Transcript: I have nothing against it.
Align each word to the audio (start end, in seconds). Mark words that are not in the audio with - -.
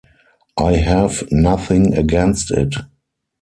I 0.57 0.77
have 0.77 1.31
nothing 1.31 1.93
against 1.95 2.49
it. 2.49 2.73